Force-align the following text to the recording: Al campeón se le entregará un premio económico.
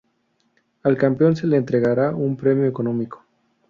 Al 0.81 0.97
campeón 0.97 1.35
se 1.35 1.45
le 1.45 1.57
entregará 1.57 2.15
un 2.15 2.35
premio 2.35 2.65
económico. 2.65 3.23